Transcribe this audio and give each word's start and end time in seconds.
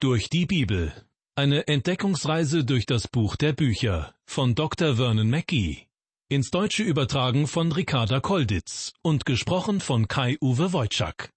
Durch 0.00 0.30
die 0.30 0.46
Bibel. 0.46 0.92
Eine 1.34 1.66
Entdeckungsreise 1.66 2.64
durch 2.64 2.86
das 2.86 3.08
Buch 3.08 3.34
der 3.34 3.52
Bücher 3.52 4.14
von 4.26 4.54
Dr. 4.54 4.94
Vernon 4.94 5.28
Mackey. 5.28 5.88
Ins 6.28 6.50
Deutsche 6.50 6.84
übertragen 6.84 7.48
von 7.48 7.72
Ricarda 7.72 8.20
Kolditz 8.20 8.92
und 9.02 9.26
gesprochen 9.26 9.80
von 9.80 10.06
Kai-Uwe 10.06 10.72
Wojczak. 10.72 11.30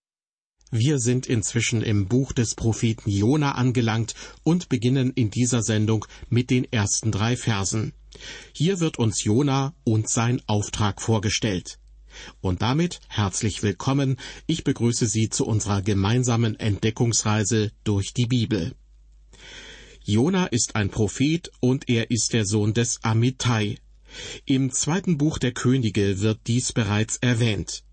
Wir 0.69 0.99
sind 0.99 1.25
inzwischen 1.25 1.81
im 1.81 2.07
Buch 2.07 2.33
des 2.33 2.53
Propheten 2.53 3.09
Jona 3.09 3.53
angelangt 3.53 4.13
und 4.43 4.69
beginnen 4.69 5.11
in 5.15 5.31
dieser 5.31 5.63
Sendung 5.63 6.05
mit 6.29 6.51
den 6.51 6.71
ersten 6.71 7.11
drei 7.11 7.37
Versen. 7.37 7.93
Hier 8.53 8.79
wird 8.79 8.99
uns 8.99 9.23
Jona 9.23 9.73
und 9.83 10.07
sein 10.07 10.39
Auftrag 10.45 11.01
vorgestellt. 11.01 11.80
Und 12.41 12.61
damit 12.61 12.99
herzlich 13.07 13.63
willkommen. 13.63 14.17
Ich 14.47 14.63
begrüße 14.63 15.07
Sie 15.07 15.29
zu 15.29 15.45
unserer 15.45 15.81
gemeinsamen 15.81 16.59
Entdeckungsreise 16.59 17.71
durch 17.83 18.13
die 18.13 18.25
Bibel. 18.25 18.73
Jona 20.03 20.47
ist 20.47 20.75
ein 20.75 20.89
Prophet 20.89 21.51
und 21.59 21.87
er 21.87 22.09
ist 22.09 22.33
der 22.33 22.45
Sohn 22.45 22.73
des 22.73 23.03
Amittai. 23.03 23.77
Im 24.45 24.71
zweiten 24.71 25.17
Buch 25.17 25.37
der 25.37 25.51
Könige 25.51 26.21
wird 26.21 26.39
dies 26.47 26.73
bereits 26.73 27.17
erwähnt. 27.17 27.83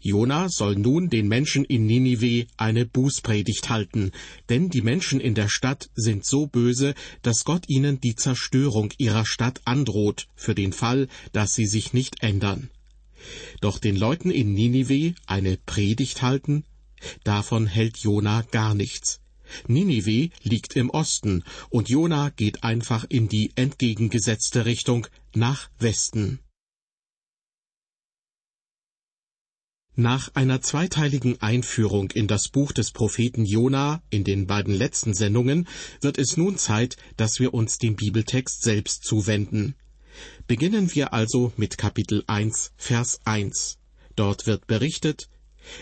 Jona 0.00 0.48
soll 0.48 0.76
nun 0.76 1.08
den 1.08 1.28
Menschen 1.28 1.64
in 1.64 1.86
Ninive 1.86 2.46
eine 2.56 2.84
Bußpredigt 2.84 3.70
halten, 3.70 4.12
denn 4.48 4.68
die 4.70 4.82
Menschen 4.82 5.20
in 5.20 5.34
der 5.34 5.48
Stadt 5.48 5.90
sind 5.94 6.24
so 6.24 6.46
böse, 6.46 6.94
dass 7.22 7.44
Gott 7.44 7.68
ihnen 7.68 8.00
die 8.00 8.14
Zerstörung 8.14 8.92
ihrer 8.98 9.24
Stadt 9.24 9.60
androht, 9.64 10.28
für 10.34 10.54
den 10.54 10.72
Fall, 10.72 11.08
dass 11.32 11.54
sie 11.54 11.66
sich 11.66 11.92
nicht 11.92 12.22
ändern. 12.22 12.70
Doch 13.60 13.78
den 13.78 13.96
Leuten 13.96 14.30
in 14.30 14.52
Ninive 14.52 15.14
eine 15.26 15.56
Predigt 15.56 16.22
halten? 16.22 16.64
Davon 17.24 17.66
hält 17.66 17.98
Jona 17.98 18.42
gar 18.50 18.74
nichts. 18.74 19.20
Ninive 19.66 20.30
liegt 20.42 20.76
im 20.76 20.90
Osten 20.90 21.44
und 21.70 21.88
Jona 21.88 22.30
geht 22.30 22.64
einfach 22.64 23.04
in 23.08 23.28
die 23.28 23.52
entgegengesetzte 23.54 24.64
Richtung 24.66 25.06
nach 25.34 25.70
Westen. 25.78 26.40
Nach 30.00 30.32
einer 30.34 30.60
zweiteiligen 30.60 31.42
Einführung 31.42 32.12
in 32.12 32.28
das 32.28 32.50
Buch 32.50 32.70
des 32.70 32.92
Propheten 32.92 33.44
Jona 33.44 34.00
in 34.10 34.22
den 34.22 34.46
beiden 34.46 34.72
letzten 34.72 35.12
Sendungen 35.12 35.66
wird 36.00 36.18
es 36.18 36.36
nun 36.36 36.56
Zeit, 36.56 36.96
dass 37.16 37.40
wir 37.40 37.52
uns 37.52 37.78
dem 37.78 37.96
Bibeltext 37.96 38.62
selbst 38.62 39.02
zuwenden. 39.02 39.74
Beginnen 40.46 40.94
wir 40.94 41.12
also 41.12 41.52
mit 41.56 41.78
Kapitel 41.78 42.24
1, 42.26 42.72
Vers 42.76 43.20
1. 43.24 43.78
Dort 44.16 44.46
wird 44.46 44.66
berichtet, 44.66 45.28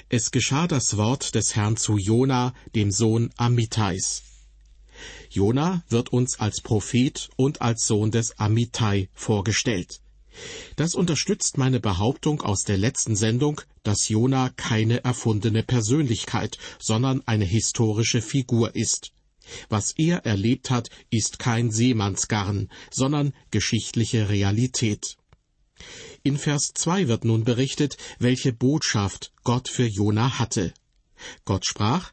es 0.09 0.31
geschah 0.31 0.67
das 0.67 0.97
Wort 0.97 1.35
des 1.35 1.55
Herrn 1.55 1.77
zu 1.77 1.97
Jona, 1.97 2.53
dem 2.75 2.91
Sohn 2.91 3.31
Amittais. 3.37 4.23
Jona 5.31 5.83
wird 5.89 6.13
uns 6.13 6.41
als 6.41 6.61
Prophet 6.61 7.29
und 7.37 7.63
als 7.63 7.87
Sohn 7.87 8.11
des 8.11 8.39
Amittai 8.39 9.09
vorgestellt. 9.15 10.01
Das 10.77 10.95
unterstützt 10.95 11.57
meine 11.57 11.81
Behauptung 11.81 12.43
aus 12.43 12.63
der 12.63 12.77
letzten 12.77 13.17
Sendung, 13.17 13.61
dass 13.83 14.09
Jona 14.09 14.51
keine 14.51 15.03
erfundene 15.05 15.63
Persönlichkeit, 15.63 16.59
sondern 16.79 17.23
eine 17.27 17.45
historische 17.45 18.21
Figur 18.21 18.75
ist. 18.75 19.13
Was 19.69 19.93
er 19.93 20.25
erlebt 20.27 20.71
hat, 20.71 20.91
ist 21.11 21.39
kein 21.39 21.71
Seemannsgarn, 21.71 22.69
sondern 22.91 23.33
geschichtliche 23.51 24.29
Realität. 24.29 25.17
In 26.23 26.39
Vers 26.39 26.73
2 26.75 27.09
wird 27.09 27.25
nun 27.25 27.45
berichtet, 27.45 27.97
welche 28.19 28.53
Botschaft 28.53 29.33
Gott 29.45 29.69
für 29.69 29.87
Jona 29.87 30.39
hatte. 30.39 30.73
Gott 31.45 31.67
sprach, 31.67 32.13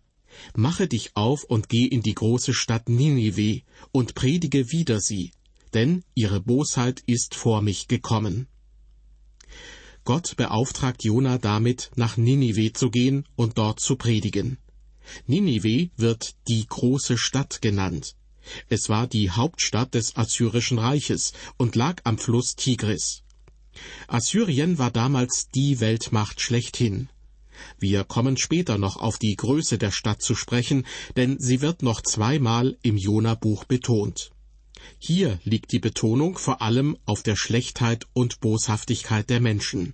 Mache 0.55 0.87
dich 0.87 1.11
auf 1.15 1.43
und 1.43 1.69
geh 1.69 1.85
in 1.85 2.01
die 2.01 2.15
große 2.15 2.53
Stadt 2.53 2.89
Ninive 2.89 3.61
und 3.91 4.15
predige 4.15 4.71
wider 4.71 4.99
sie, 4.99 5.31
denn 5.73 6.03
ihre 6.15 6.41
Bosheit 6.41 7.03
ist 7.05 7.35
vor 7.35 7.61
mich 7.61 7.87
gekommen. 7.87 8.47
Gott 10.05 10.35
beauftragt 10.35 11.03
Jona 11.03 11.37
damit, 11.37 11.91
nach 11.95 12.17
Ninive 12.17 12.73
zu 12.73 12.89
gehen 12.89 13.25
und 13.35 13.57
dort 13.57 13.79
zu 13.79 13.95
predigen. 13.95 14.57
Ninive 15.27 15.89
wird 15.97 16.35
die 16.47 16.65
große 16.67 17.17
Stadt 17.17 17.61
genannt. 17.61 18.15
Es 18.69 18.89
war 18.89 19.07
die 19.07 19.31
Hauptstadt 19.31 19.93
des 19.93 20.15
Assyrischen 20.15 20.79
Reiches 20.79 21.33
und 21.57 21.75
lag 21.75 22.01
am 22.03 22.17
Fluss 22.17 22.55
Tigris. 22.55 23.23
Assyrien 24.07 24.77
war 24.77 24.91
damals 24.91 25.49
die 25.49 25.79
Weltmacht 25.79 26.41
schlechthin. 26.41 27.09
Wir 27.79 28.03
kommen 28.03 28.37
später 28.37 28.77
noch 28.77 28.97
auf 28.97 29.17
die 29.17 29.35
Größe 29.35 29.77
der 29.77 29.91
Stadt 29.91 30.21
zu 30.21 30.35
sprechen, 30.35 30.85
denn 31.15 31.39
sie 31.39 31.61
wird 31.61 31.81
noch 31.81 32.01
zweimal 32.01 32.77
im 32.81 32.97
Jona-Buch 32.97 33.63
betont. 33.65 34.31
Hier 34.99 35.39
liegt 35.43 35.71
die 35.71 35.79
Betonung 35.79 36.37
vor 36.37 36.61
allem 36.61 36.97
auf 37.05 37.23
der 37.23 37.35
Schlechtheit 37.35 38.05
und 38.13 38.41
Boshaftigkeit 38.41 39.29
der 39.29 39.39
Menschen. 39.39 39.93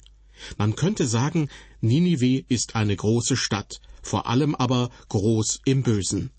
Man 0.58 0.76
könnte 0.76 1.06
sagen, 1.06 1.50
Ninive 1.81 2.44
ist 2.47 2.76
eine 2.76 2.96
große 2.96 3.36
Stadt, 3.36 3.81
vor 4.01 4.27
allem 4.27 4.55
aber 4.55 4.89
groß 5.09 5.61
im 5.65 5.83
Bösen. 5.83 6.31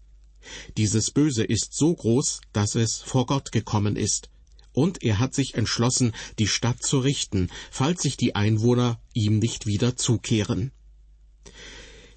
Dieses 0.76 1.10
Böse 1.10 1.44
ist 1.44 1.74
so 1.74 1.94
groß, 1.94 2.40
dass 2.52 2.74
es 2.74 2.98
vor 2.98 3.26
Gott 3.26 3.52
gekommen 3.52 3.96
ist. 3.96 4.30
Und 4.72 5.02
er 5.02 5.18
hat 5.18 5.34
sich 5.34 5.54
entschlossen, 5.54 6.12
die 6.38 6.46
Stadt 6.46 6.82
zu 6.82 7.00
richten, 7.00 7.48
falls 7.70 8.02
sich 8.02 8.16
die 8.16 8.34
Einwohner 8.36 9.00
ihm 9.14 9.38
nicht 9.38 9.66
wieder 9.66 9.96
zukehren. 9.96 10.72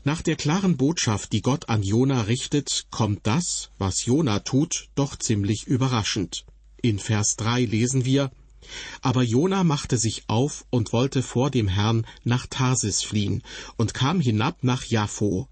Nach 0.05 0.21
der 0.21 0.35
klaren 0.35 0.77
Botschaft, 0.77 1.31
die 1.31 1.41
Gott 1.41 1.69
an 1.69 1.81
Jona 1.81 2.23
richtet, 2.23 2.87
kommt 2.91 3.25
das, 3.25 3.69
was 3.77 4.05
Jona 4.05 4.39
tut, 4.39 4.89
doch 4.95 5.15
ziemlich 5.15 5.65
überraschend. 5.65 6.45
In 6.81 6.99
Vers 6.99 7.37
3 7.37 7.63
lesen 7.63 8.03
wir, 8.03 8.29
aber 9.01 9.24
Jona 9.24 9.63
machte 9.63 9.97
sich 9.97 10.24
auf 10.28 10.66
und 10.69 10.94
wollte 10.94 11.22
vor 11.22 11.50
dem 11.50 11.68
Herrn 11.68 12.06
nach 12.24 12.47
Tarsis 12.47 13.03
fliehen 13.03 13.44
und 13.78 13.94
kam 13.94 14.19
hinab 14.19 14.63
nach 14.63 14.84
Jaffo. 14.85 15.47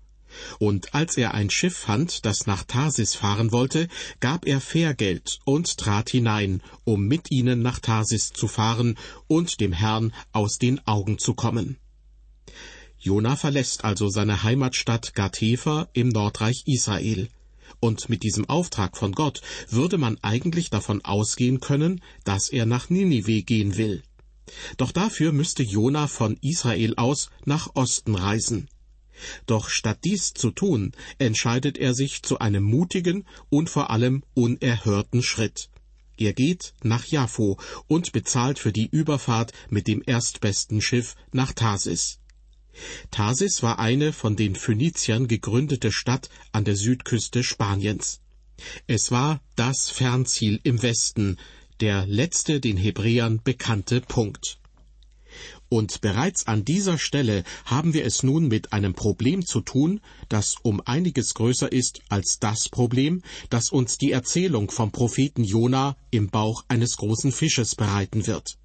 Und 0.60 0.94
als 0.94 1.18
er 1.18 1.34
ein 1.34 1.50
Schiff 1.50 1.76
fand, 1.76 2.26
das 2.26 2.48
nach 2.48 2.64
Tarsis 2.64 3.16
fahren 3.16 3.52
wollte, 3.52 3.88
gab 4.20 4.46
er 4.46 4.62
Fährgeld 4.62 5.40
und 5.46 5.78
trat 5.78 6.10
hinein, 6.10 6.62
um 6.84 7.06
mit 7.08 7.32
ihnen 7.32 7.62
nach 7.62 7.80
Tarsis 7.80 8.32
zu 8.32 8.48
fahren 8.48 8.98
und 9.28 9.60
dem 9.60 9.74
Herrn 9.74 10.14
aus 10.32 10.58
den 10.58 10.86
Augen 10.88 11.18
zu 11.18 11.34
kommen. 11.34 11.78
Jona 12.98 13.36
verlässt 13.36 13.84
also 13.84 14.10
seine 14.10 14.44
Heimatstadt 14.44 15.16
Gathefer 15.16 15.90
im 15.94 16.10
Nordreich 16.10 16.64
Israel. 16.68 17.30
Und 17.82 18.10
mit 18.10 18.24
diesem 18.24 18.48
Auftrag 18.48 18.96
von 18.96 19.12
Gott 19.12 19.42
würde 19.70 19.98
man 19.98 20.18
eigentlich 20.22 20.70
davon 20.70 21.04
ausgehen 21.04 21.60
können, 21.60 22.02
dass 22.24 22.48
er 22.50 22.66
nach 22.66 22.90
Ninive 22.90 23.42
gehen 23.42 23.76
will. 23.76 24.04
Doch 24.78 24.92
dafür 24.92 25.32
müsste 25.32 25.64
Jona 25.64 26.08
von 26.08 26.38
Israel 26.42 26.94
aus 26.96 27.30
nach 27.44 27.76
Osten 27.76 28.16
reisen. 28.16 28.70
Doch 29.46 29.70
statt 29.70 30.00
dies 30.04 30.34
zu 30.34 30.52
tun, 30.52 30.94
entscheidet 31.18 31.78
er 31.78 31.94
sich 31.94 32.24
zu 32.24 32.40
einem 32.40 32.64
mutigen 32.64 33.26
und 33.50 33.70
vor 33.70 33.90
allem 33.90 34.24
unerhörten 34.34 35.22
Schritt. 35.22 35.70
Er 36.18 36.34
geht 36.34 36.74
nach 36.84 37.06
Jaffo 37.06 37.58
und 37.88 38.12
bezahlt 38.12 38.60
für 38.60 38.72
die 38.72 38.88
Überfahrt 38.88 39.54
mit 39.70 39.88
dem 39.88 40.04
erstbesten 40.06 40.82
Schiff 40.82 41.16
nach 41.32 41.52
Tarsis. 41.54 42.20
Tarsis 43.12 43.64
war 43.64 43.80
eine 43.80 44.14
von 44.14 44.36
den 44.36 44.56
Phöniziern 44.56 45.28
gegründete 45.28 45.92
Stadt 45.92 46.30
an 46.52 46.66
der 46.66 46.76
Südküste 46.76 47.44
Spaniens. 47.44 48.22
Es 48.88 49.12
war 49.12 49.42
das 49.56 49.90
Fernziel 49.90 50.60
im 50.64 50.82
Westen, 50.82 51.38
der 51.80 52.06
letzte 52.06 52.60
den 52.60 52.78
Hebräern 52.78 53.42
bekannte 53.44 54.02
Punkt. 54.02 54.60
Und 55.70 56.02
bereits 56.02 56.48
an 56.48 56.66
dieser 56.66 56.98
Stelle 56.98 57.46
haben 57.66 57.94
wir 57.94 58.06
es 58.06 58.24
nun 58.24 58.50
mit 58.50 58.74
einem 58.74 58.94
Problem 58.94 59.46
zu 59.46 59.62
tun, 59.62 60.02
das 60.28 60.56
um 60.62 60.82
einiges 60.86 61.34
größer 61.34 61.72
ist 61.72 62.02
als 62.10 62.40
das 62.40 62.68
Problem, 62.68 63.22
das 63.50 63.70
uns 63.70 63.98
die 63.98 64.12
Erzählung 64.12 64.70
vom 64.70 64.92
Propheten 64.92 65.46
Jona 65.46 65.96
im 66.10 66.30
Bauch 66.30 66.66
eines 66.68 66.98
großen 66.98 67.32
Fisches 67.32 67.76
bereiten 67.76 68.28
wird. 68.28 68.58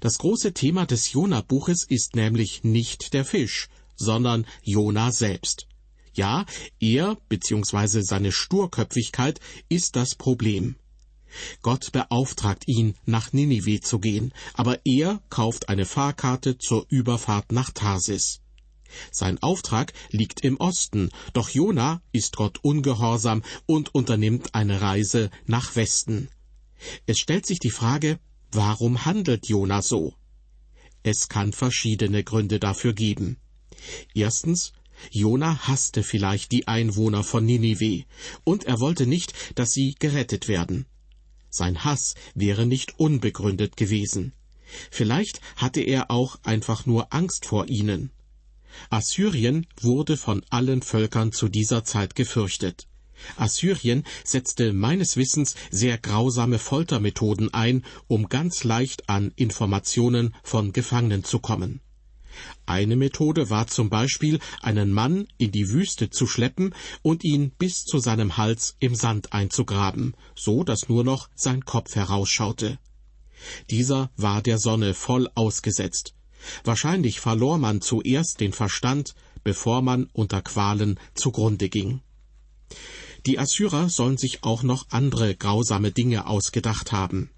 Das 0.00 0.18
große 0.18 0.52
Thema 0.52 0.86
des 0.86 1.12
Jona-Buches 1.12 1.84
ist 1.88 2.16
nämlich 2.16 2.64
nicht 2.64 3.12
der 3.12 3.24
Fisch, 3.24 3.68
sondern 3.96 4.46
Jona 4.62 5.12
selbst. 5.12 5.66
Ja, 6.14 6.46
er 6.78 7.16
bzw. 7.28 8.02
seine 8.02 8.30
Sturköpfigkeit 8.30 9.40
ist 9.68 9.96
das 9.96 10.14
Problem. 10.14 10.76
Gott 11.62 11.90
beauftragt 11.90 12.68
ihn, 12.68 12.94
nach 13.04 13.32
Ninive 13.32 13.80
zu 13.80 13.98
gehen, 13.98 14.32
aber 14.54 14.78
er 14.84 15.20
kauft 15.30 15.68
eine 15.68 15.84
Fahrkarte 15.84 16.58
zur 16.58 16.86
Überfahrt 16.88 17.50
nach 17.50 17.70
Tarsis. 17.70 18.40
Sein 19.10 19.42
Auftrag 19.42 19.92
liegt 20.10 20.44
im 20.44 20.56
Osten, 20.58 21.10
doch 21.32 21.48
Jona 21.48 22.00
ist 22.12 22.36
Gott 22.36 22.58
ungehorsam 22.62 23.42
und 23.66 23.92
unternimmt 23.92 24.54
eine 24.54 24.80
Reise 24.80 25.30
nach 25.46 25.74
Westen. 25.74 26.28
Es 27.06 27.18
stellt 27.18 27.46
sich 27.46 27.58
die 27.58 27.70
Frage, 27.70 28.20
Warum 28.54 29.04
handelt 29.04 29.48
Jona 29.48 29.82
so? 29.82 30.14
Es 31.02 31.28
kann 31.28 31.52
verschiedene 31.52 32.22
Gründe 32.22 32.60
dafür 32.60 32.92
geben. 32.92 33.36
Erstens, 34.14 34.72
Jona 35.10 35.66
hasste 35.66 36.04
vielleicht 36.04 36.52
die 36.52 36.68
Einwohner 36.68 37.24
von 37.24 37.44
Ninive, 37.44 38.04
und 38.44 38.62
er 38.62 38.78
wollte 38.78 39.08
nicht, 39.08 39.34
dass 39.56 39.72
sie 39.72 39.96
gerettet 39.98 40.46
werden. 40.46 40.86
Sein 41.50 41.82
Hass 41.82 42.14
wäre 42.36 42.64
nicht 42.64 42.96
unbegründet 43.00 43.76
gewesen. 43.76 44.32
Vielleicht 44.88 45.40
hatte 45.56 45.80
er 45.80 46.12
auch 46.12 46.38
einfach 46.44 46.86
nur 46.86 47.12
Angst 47.12 47.46
vor 47.46 47.68
ihnen. 47.68 48.12
Assyrien 48.88 49.66
wurde 49.80 50.16
von 50.16 50.44
allen 50.50 50.82
Völkern 50.82 51.32
zu 51.32 51.48
dieser 51.48 51.82
Zeit 51.82 52.14
gefürchtet. 52.14 52.86
Assyrien 53.36 54.04
setzte 54.24 54.72
meines 54.72 55.16
Wissens 55.16 55.54
sehr 55.70 55.98
grausame 55.98 56.58
Foltermethoden 56.58 57.52
ein, 57.52 57.84
um 58.06 58.28
ganz 58.28 58.64
leicht 58.64 59.08
an 59.08 59.32
Informationen 59.36 60.34
von 60.42 60.72
Gefangenen 60.72 61.24
zu 61.24 61.38
kommen. 61.38 61.80
Eine 62.66 62.96
Methode 62.96 63.50
war 63.50 63.66
zum 63.68 63.90
Beispiel, 63.90 64.40
einen 64.60 64.92
Mann 64.92 65.28
in 65.38 65.52
die 65.52 65.70
Wüste 65.70 66.10
zu 66.10 66.26
schleppen 66.26 66.74
und 67.02 67.22
ihn 67.22 67.50
bis 67.50 67.84
zu 67.84 67.98
seinem 67.98 68.36
Hals 68.36 68.76
im 68.80 68.94
Sand 68.94 69.32
einzugraben, 69.32 70.16
so 70.34 70.64
dass 70.64 70.88
nur 70.88 71.04
noch 71.04 71.28
sein 71.34 71.64
Kopf 71.64 71.94
herausschaute. 71.94 72.78
Dieser 73.70 74.10
war 74.16 74.42
der 74.42 74.58
Sonne 74.58 74.94
voll 74.94 75.28
ausgesetzt. 75.34 76.14
Wahrscheinlich 76.64 77.20
verlor 77.20 77.58
man 77.58 77.80
zuerst 77.80 78.40
den 78.40 78.52
Verstand, 78.52 79.14
bevor 79.44 79.82
man 79.82 80.08
unter 80.12 80.42
Qualen 80.42 80.98
zugrunde 81.14 81.68
ging. 81.68 82.00
Die 83.26 83.38
Assyrer 83.38 83.88
sollen 83.88 84.18
sich 84.18 84.42
auch 84.42 84.62
noch 84.62 84.86
andere 84.90 85.34
grausame 85.34 85.92
Dinge 85.92 86.26
ausgedacht 86.26 86.92
haben. 86.92 87.30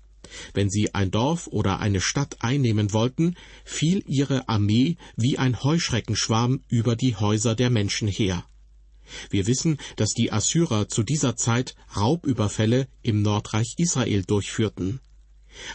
Wenn 0.53 0.69
sie 0.69 0.95
ein 0.95 1.13
Dorf 1.13 1.47
oder 1.47 1.79
eine 1.79 2.01
Stadt 2.01 2.39
einnehmen 2.41 2.93
wollten, 2.93 3.37
fiel 3.65 4.03
ihre 4.07 4.49
Armee 4.49 4.97
wie 5.17 5.39
ein 5.39 5.63
Heuschreckenschwarm 5.63 6.65
über 6.69 6.97
die 6.97 7.15
Häuser 7.15 7.55
der 7.55 7.71
Menschen 7.71 8.09
her. 8.09 8.45
Wir 9.31 9.47
wissen, 9.47 9.79
dass 9.95 10.11
die 10.11 10.33
Assyrer 10.33 10.89
zu 10.89 11.05
dieser 11.05 11.37
Zeit 11.37 11.77
Raubüberfälle 11.97 12.89
im 13.03 13.23
Nordreich 13.23 13.75
Israel 13.77 14.25
durchführten. 14.25 15.01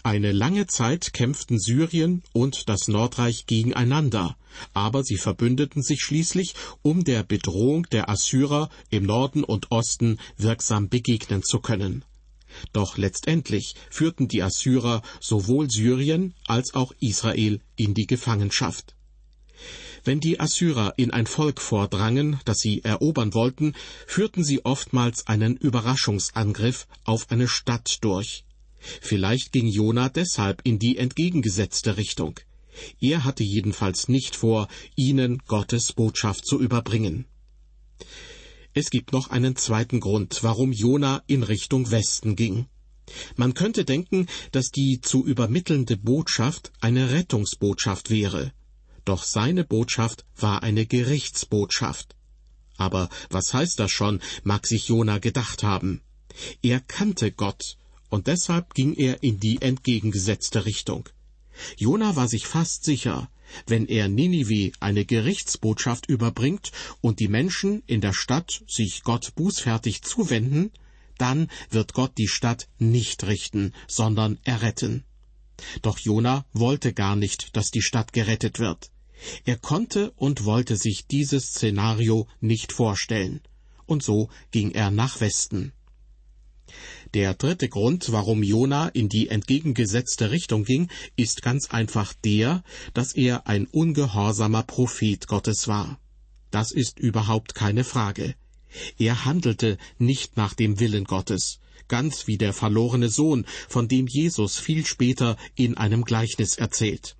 Eine 0.03 0.31
lange 0.31 0.67
Zeit 0.67 1.13
kämpften 1.13 1.59
Syrien 1.59 2.23
und 2.33 2.69
das 2.69 2.87
Nordreich 2.87 3.45
gegeneinander, 3.45 4.37
aber 4.73 5.03
sie 5.03 5.17
verbündeten 5.17 5.83
sich 5.83 6.01
schließlich, 6.01 6.55
um 6.81 7.03
der 7.03 7.23
Bedrohung 7.23 7.87
der 7.91 8.09
Assyrer 8.09 8.69
im 8.89 9.05
Norden 9.05 9.43
und 9.43 9.71
Osten 9.71 10.19
wirksam 10.37 10.89
begegnen 10.89 11.43
zu 11.43 11.59
können. 11.59 12.05
Doch 12.73 12.97
letztendlich 12.97 13.75
führten 13.89 14.27
die 14.27 14.43
Assyrer 14.43 15.01
sowohl 15.19 15.69
Syrien 15.69 16.33
als 16.47 16.73
auch 16.73 16.93
Israel 16.99 17.61
in 17.75 17.93
die 17.93 18.07
Gefangenschaft. 18.07 18.95
Wenn 20.03 20.19
die 20.19 20.39
Assyrer 20.39 20.93
in 20.97 21.11
ein 21.11 21.27
Volk 21.27 21.61
vordrangen, 21.61 22.39
das 22.45 22.59
sie 22.59 22.83
erobern 22.83 23.33
wollten, 23.33 23.75
führten 24.07 24.43
sie 24.43 24.65
oftmals 24.65 25.27
einen 25.27 25.55
Überraschungsangriff 25.57 26.87
auf 27.03 27.29
eine 27.29 27.47
Stadt 27.47 27.99
durch. 28.01 28.43
Vielleicht 29.01 29.51
ging 29.51 29.67
Jona 29.67 30.09
deshalb 30.09 30.61
in 30.63 30.79
die 30.79 30.97
entgegengesetzte 30.97 31.97
Richtung. 31.97 32.39
Er 32.99 33.23
hatte 33.23 33.43
jedenfalls 33.43 34.07
nicht 34.07 34.35
vor, 34.35 34.67
ihnen 34.95 35.39
Gottes 35.47 35.93
Botschaft 35.93 36.45
zu 36.45 36.59
überbringen. 36.59 37.25
Es 38.73 38.89
gibt 38.89 39.11
noch 39.11 39.29
einen 39.29 39.55
zweiten 39.55 39.99
Grund, 39.99 40.43
warum 40.43 40.71
Jona 40.71 41.21
in 41.27 41.43
Richtung 41.43 41.91
Westen 41.91 42.35
ging. 42.35 42.67
Man 43.35 43.53
könnte 43.53 43.83
denken, 43.83 44.27
dass 44.51 44.71
die 44.71 45.01
zu 45.01 45.25
übermittelnde 45.25 45.97
Botschaft 45.97 46.71
eine 46.79 47.11
Rettungsbotschaft 47.11 48.09
wäre. 48.09 48.53
Doch 49.03 49.23
seine 49.23 49.65
Botschaft 49.65 50.25
war 50.37 50.63
eine 50.63 50.85
Gerichtsbotschaft. 50.85 52.15
Aber 52.77 53.09
was 53.29 53.53
heißt 53.53 53.79
das 53.79 53.91
schon, 53.91 54.21
mag 54.43 54.65
sich 54.65 54.87
Jona 54.87 55.17
gedacht 55.17 55.63
haben. 55.63 56.01
Er 56.61 56.79
kannte 56.79 57.31
Gott 57.31 57.77
und 58.11 58.27
deshalb 58.27 58.75
ging 58.75 58.93
er 58.93 59.23
in 59.23 59.39
die 59.39 59.61
entgegengesetzte 59.61 60.65
Richtung. 60.65 61.09
Jona 61.77 62.15
war 62.15 62.27
sich 62.27 62.45
fast 62.45 62.83
sicher, 62.83 63.29
wenn 63.67 63.87
er 63.87 64.07
Ninive 64.07 64.73
eine 64.79 65.05
Gerichtsbotschaft 65.05 66.07
überbringt 66.07 66.71
und 66.99 67.19
die 67.19 67.27
Menschen 67.27 67.83
in 67.87 68.01
der 68.01 68.13
Stadt 68.13 68.63
sich 68.67 69.03
Gott 69.03 69.33
bußfertig 69.35 70.03
zuwenden, 70.03 70.71
dann 71.17 71.49
wird 71.69 71.93
Gott 71.93 72.17
die 72.17 72.27
Stadt 72.27 72.67
nicht 72.77 73.23
richten, 73.25 73.73
sondern 73.87 74.39
erretten. 74.43 75.03
Doch 75.81 75.97
Jona 75.97 76.45
wollte 76.53 76.93
gar 76.93 77.15
nicht, 77.15 77.55
dass 77.55 77.71
die 77.71 77.81
Stadt 77.81 78.13
gerettet 78.13 78.59
wird. 78.59 78.91
Er 79.45 79.57
konnte 79.57 80.11
und 80.15 80.45
wollte 80.45 80.75
sich 80.75 81.05
dieses 81.07 81.47
Szenario 81.47 82.27
nicht 82.39 82.73
vorstellen. 82.73 83.41
Und 83.85 84.03
so 84.03 84.29
ging 84.51 84.71
er 84.71 84.89
nach 84.89 85.21
Westen. 85.21 85.73
Der 87.13 87.33
dritte 87.33 87.67
Grund, 87.67 88.13
warum 88.13 88.41
Jona 88.41 88.87
in 88.87 89.09
die 89.09 89.27
entgegengesetzte 89.27 90.31
Richtung 90.31 90.63
ging, 90.63 90.89
ist 91.17 91.41
ganz 91.41 91.69
einfach 91.69 92.13
der, 92.13 92.63
dass 92.93 93.13
er 93.13 93.47
ein 93.47 93.67
ungehorsamer 93.67 94.63
Prophet 94.63 95.27
Gottes 95.27 95.67
war. 95.67 95.99
Das 96.51 96.71
ist 96.71 96.99
überhaupt 96.99 97.53
keine 97.53 97.83
Frage. 97.83 98.35
Er 98.97 99.25
handelte 99.25 99.77
nicht 99.97 100.37
nach 100.37 100.53
dem 100.53 100.79
Willen 100.79 101.03
Gottes, 101.03 101.59
ganz 101.89 102.27
wie 102.27 102.37
der 102.37 102.53
verlorene 102.53 103.09
Sohn, 103.09 103.45
von 103.67 103.89
dem 103.89 104.07
Jesus 104.07 104.57
viel 104.57 104.85
später 104.85 105.35
in 105.55 105.75
einem 105.75 106.05
Gleichnis 106.05 106.55
erzählt. 106.55 107.17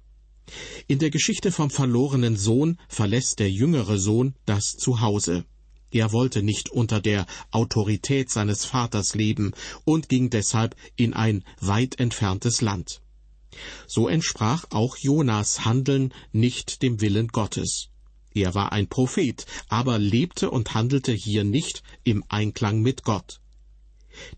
In 0.87 0.99
der 0.99 1.09
Geschichte 1.09 1.51
vom 1.51 1.69
verlorenen 1.69 2.37
Sohn 2.37 2.77
verlässt 2.87 3.39
der 3.39 3.51
jüngere 3.51 3.97
Sohn 3.97 4.35
das 4.45 4.77
Zuhause. 4.77 5.43
Er 5.91 6.13
wollte 6.13 6.41
nicht 6.41 6.69
unter 6.69 7.01
der 7.01 7.25
Autorität 7.51 8.31
seines 8.31 8.65
Vaters 8.65 9.13
leben 9.13 9.51
und 9.83 10.09
ging 10.09 10.29
deshalb 10.29 10.75
in 10.95 11.13
ein 11.13 11.43
weit 11.59 11.99
entferntes 11.99 12.61
Land. 12.61 13.01
So 13.87 14.07
entsprach 14.07 14.65
auch 14.69 14.95
Jonas 14.97 15.65
Handeln 15.65 16.13
nicht 16.31 16.81
dem 16.81 17.01
Willen 17.01 17.27
Gottes. 17.27 17.89
Er 18.33 18.55
war 18.55 18.71
ein 18.71 18.87
Prophet, 18.87 19.45
aber 19.67 19.99
lebte 19.99 20.49
und 20.49 20.73
handelte 20.73 21.11
hier 21.11 21.43
nicht 21.43 21.83
im 22.05 22.23
Einklang 22.29 22.81
mit 22.81 23.03
Gott. 23.03 23.41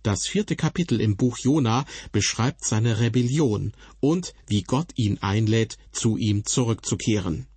Das 0.02 0.26
vierte 0.28 0.56
Kapitel 0.56 1.00
im 1.00 1.16
Buch 1.16 1.38
Jona 1.38 1.86
beschreibt 2.12 2.66
seine 2.66 3.00
Rebellion 3.00 3.74
und 4.00 4.34
wie 4.48 4.64
Gott 4.64 4.92
ihn 4.96 5.20
einlädt, 5.20 5.78
zu 5.92 6.18
ihm 6.18 6.46
zurückzukehren. 6.46 7.48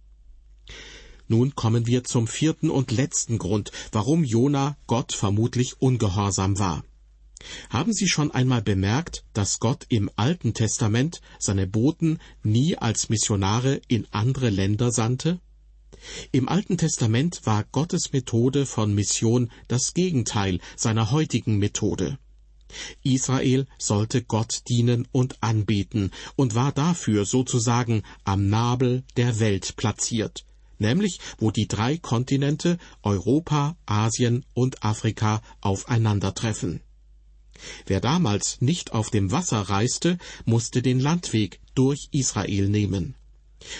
Nun 1.28 1.55
kommen 1.55 1.87
wir 1.87 2.05
zum 2.05 2.26
vierten 2.26 2.70
und 2.70 2.90
letzten 2.93 3.38
Grund, 3.38 3.73
warum 3.93 4.25
Jona 4.25 4.76
Gott 4.87 5.12
vermutlich 5.12 5.81
ungehorsam 5.81 6.58
war. 6.58 6.84
Haben 7.70 7.93
Sie 7.93 8.08
schon 8.08 8.31
einmal 8.31 8.62
bemerkt, 8.62 9.25
dass 9.33 9.59
Gott 9.59 9.87
im 9.88 10.11
Alten 10.16 10.54
Testament 10.54 11.21
seine 11.38 11.66
Boten 11.66 12.18
nie 12.42 12.76
als 12.76 13.09
Missionare 13.09 13.80
in 13.88 14.06
andere 14.11 14.50
Länder 14.50 14.90
sandte? 14.90 15.40
Im 16.33 16.49
Alten 16.49 16.78
Testament 16.78 17.40
war 17.45 17.64
Gottes 17.64 18.12
Methode 18.12 18.66
von 18.66 18.95
Mission 18.95 19.50
das 19.68 19.95
Gegenteil 19.95 20.61
seiner 20.76 21.11
heutigen 21.11 21.59
Methode. 21.59 22.18
Israel 23.02 23.66
sollte 23.78 24.23
Gott 24.23 24.62
dienen 24.68 25.06
und 25.12 25.42
anbeten 25.42 26.11
und 26.35 26.54
war 26.54 26.73
dafür 26.73 27.25
sozusagen 27.25 28.02
am 28.25 28.49
Nabel 28.49 29.04
der 29.16 29.38
Welt 29.38 29.76
platziert, 29.76 30.45
nämlich 30.78 31.21
wo 31.38 31.50
die 31.50 31.68
drei 31.68 31.97
Kontinente 31.99 32.78
Europa, 33.02 33.76
Asien 33.87 34.45
und 34.54 34.83
Afrika 34.83 35.42
aufeinandertreffen. 35.61 36.80
Wer 37.87 38.00
damals 38.00 38.61
nicht 38.61 38.92
auf 38.92 39.11
dem 39.11 39.33
Wasser 39.33 39.61
reiste, 39.61 40.18
musste 40.45 40.83
den 40.83 41.00
Landweg 41.00 41.61
durch 41.75 42.09
Israel 42.11 42.68
nehmen. 42.68 43.14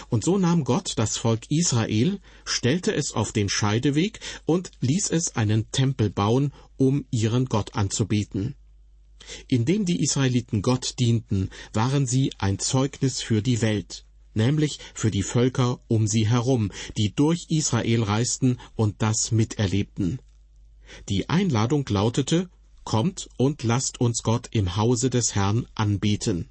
Und 0.09 0.25
so 0.25 0.38
nahm 0.38 0.65
Gott 0.65 0.95
das 0.97 1.17
Volk 1.19 1.50
Israel, 1.50 2.19
stellte 2.45 2.95
es 2.95 3.12
auf 3.12 3.33
den 3.33 3.49
Scheideweg 3.49 4.21
und 4.45 4.71
ließ 4.81 5.11
es 5.11 5.37
einen 5.37 5.71
Tempel 5.71 6.11
bauen, 6.11 6.53
um 6.76 7.05
ihren 7.11 7.47
Gott 7.47 7.75
anzubeten. 7.75 8.55
Indem 9.49 9.85
die 9.85 10.03
Israeliten 10.03 10.62
Gott 10.62 10.99
dienten, 10.99 11.50
waren 11.73 12.07
sie 12.07 12.33
ein 12.38 12.59
Zeugnis 12.59 13.21
für 13.21 13.43
die 13.43 13.61
Welt 13.61 14.06
nämlich 14.37 14.78
für 14.95 15.11
die 15.11 15.23
Völker 15.23 15.81
um 15.88 16.07
sie 16.07 16.28
herum, 16.28 16.71
die 16.97 17.14
durch 17.14 17.47
Israel 17.49 18.02
reisten 18.02 18.59
und 18.75 19.02
das 19.02 19.33
miterlebten. 19.33 20.21
Die 21.09 21.28
Einladung 21.28 21.85
lautete 21.88 22.49
Kommt 22.85 23.28
und 23.37 23.64
lasst 23.64 24.00
uns 24.00 24.23
Gott 24.23 24.49
im 24.52 24.76
Hause 24.76 25.11
des 25.11 25.35
Herrn 25.35 25.66
anbeten. 25.75 26.49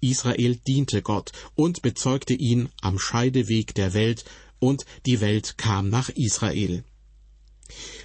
Israel 0.00 0.56
diente 0.56 1.00
Gott 1.00 1.32
und 1.54 1.80
bezeugte 1.80 2.34
ihn 2.34 2.68
am 2.82 2.98
Scheideweg 2.98 3.74
der 3.74 3.94
Welt, 3.94 4.24
und 4.58 4.84
die 5.06 5.20
Welt 5.20 5.56
kam 5.56 5.88
nach 5.88 6.08
Israel. 6.10 6.84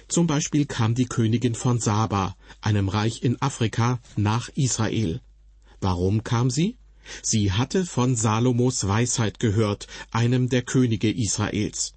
Zum 0.08 0.26
Beispiel 0.26 0.66
kam 0.66 0.94
die 0.94 1.06
Königin 1.06 1.54
von 1.54 1.80
Saba, 1.80 2.36
einem 2.60 2.88
Reich 2.88 3.22
in 3.22 3.40
Afrika, 3.42 4.00
nach 4.16 4.48
Israel. 4.54 5.20
Warum 5.80 6.22
kam 6.22 6.50
sie? 6.50 6.76
Sie 7.22 7.52
hatte 7.52 7.84
von 7.86 8.16
Salomos 8.16 8.86
Weisheit 8.86 9.38
gehört, 9.40 9.86
einem 10.10 10.48
der 10.48 10.62
Könige 10.62 11.10
Israels. 11.10 11.94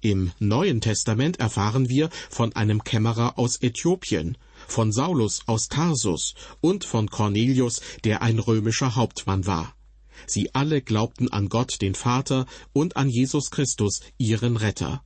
Im 0.00 0.30
Neuen 0.38 0.80
Testament 0.80 1.40
erfahren 1.40 1.88
wir 1.88 2.10
von 2.30 2.54
einem 2.54 2.84
Kämmerer 2.84 3.38
aus 3.38 3.60
Äthiopien, 3.62 4.36
von 4.68 4.92
Saulus 4.92 5.40
aus 5.46 5.68
Tarsus 5.68 6.34
und 6.60 6.84
von 6.84 7.08
Cornelius, 7.08 7.80
der 8.04 8.22
ein 8.22 8.38
römischer 8.38 8.94
Hauptmann 8.94 9.46
war. 9.46 9.74
Sie 10.26 10.54
alle 10.54 10.82
glaubten 10.82 11.30
an 11.32 11.48
Gott 11.48 11.80
den 11.82 11.94
Vater 11.94 12.46
und 12.72 12.96
an 12.96 13.08
Jesus 13.08 13.50
Christus, 13.50 14.00
ihren 14.18 14.56
Retter. 14.56 15.02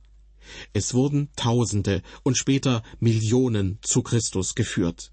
Es 0.73 0.93
wurden 0.93 1.29
Tausende 1.35 2.01
und 2.23 2.37
später 2.37 2.83
Millionen 2.99 3.79
zu 3.81 4.01
Christus 4.01 4.55
geführt. 4.55 5.11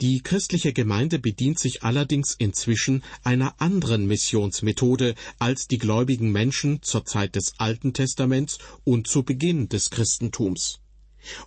Die 0.00 0.20
christliche 0.22 0.72
Gemeinde 0.72 1.18
bedient 1.18 1.58
sich 1.58 1.82
allerdings 1.82 2.36
inzwischen 2.38 3.02
einer 3.24 3.60
anderen 3.60 4.06
Missionsmethode 4.06 5.16
als 5.40 5.66
die 5.66 5.78
gläubigen 5.78 6.30
Menschen 6.30 6.82
zur 6.82 7.04
Zeit 7.04 7.34
des 7.34 7.54
Alten 7.58 7.92
Testaments 7.94 8.58
und 8.84 9.08
zu 9.08 9.24
Beginn 9.24 9.68
des 9.68 9.90
Christentums. 9.90 10.78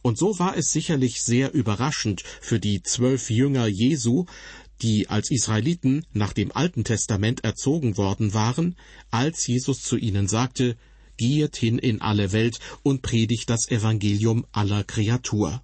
Und 0.02 0.18
so 0.18 0.38
war 0.38 0.58
es 0.58 0.72
sicherlich 0.74 1.22
sehr 1.24 1.54
überraschend 1.54 2.24
für 2.42 2.60
die 2.60 2.84
zwölf 2.84 3.30
Jünger 3.30 3.68
Jesu, 3.68 4.26
die 4.82 5.08
als 5.08 5.32
Israeliten 5.32 6.06
nach 6.12 6.34
dem 6.34 6.52
Alten 6.52 6.84
Testament 6.84 7.46
erzogen 7.46 7.96
worden 7.96 8.34
waren, 8.34 8.76
als 9.12 9.48
Jesus 9.48 9.82
zu 9.82 9.96
ihnen 9.96 10.28
sagte, 10.28 10.76
Geht 11.16 11.56
hin 11.56 11.78
in 11.78 12.02
alle 12.02 12.32
Welt 12.32 12.60
und 12.84 13.02
predigt 13.02 13.50
das 13.50 13.70
Evangelium 13.70 14.46
aller 14.52 14.84
Kreatur. 14.84 15.64